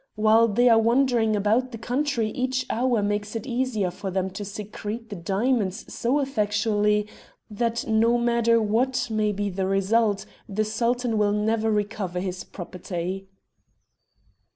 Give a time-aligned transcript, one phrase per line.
[0.15, 4.43] While they are wandering about the country each hour makes it easier for them to
[4.43, 7.05] secrete the diamonds so effectually
[7.51, 13.27] that no matter what may be the result the Sultan will never recover his property."